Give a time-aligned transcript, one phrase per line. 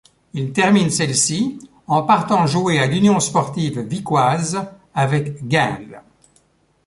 [0.33, 4.59] Il termine celle-ci en partant jouer à l'Union sportive vicquoise
[4.95, 6.01] avec Guinle.